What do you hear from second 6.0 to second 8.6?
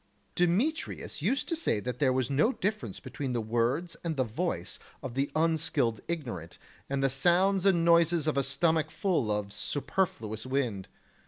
ignorant and the sounds and noises of a